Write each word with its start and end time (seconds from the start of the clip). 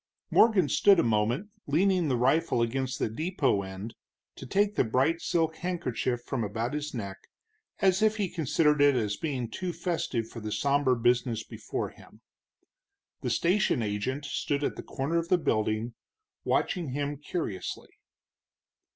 Morgan 0.31 0.67
stood 0.67 0.99
a 0.99 1.03
moment, 1.03 1.49
leaning 1.67 2.07
the 2.07 2.17
rifle 2.17 2.63
against 2.63 2.97
the 2.97 3.07
depot 3.07 3.61
end, 3.61 3.93
to 4.35 4.47
take 4.47 4.73
the 4.73 4.83
bright 4.83 5.21
silk 5.21 5.57
handkerchief 5.57 6.21
from 6.25 6.43
about 6.43 6.73
his 6.73 6.91
neck, 6.91 7.17
as 7.81 8.01
if 8.01 8.17
he 8.17 8.27
considered 8.27 8.81
it 8.81 8.95
as 8.95 9.15
being 9.15 9.47
too 9.47 9.71
festive 9.71 10.27
for 10.27 10.39
the 10.39 10.51
somber 10.51 10.95
business 10.95 11.43
before 11.43 11.89
him. 11.89 12.21
The 13.21 13.29
station 13.29 13.83
agent 13.83 14.25
stood 14.25 14.63
at 14.63 14.75
the 14.75 14.81
corner 14.81 15.19
of 15.19 15.27
the 15.29 15.37
building, 15.37 15.93
watching 16.43 16.93
him 16.93 17.17
curiously. 17.17 17.89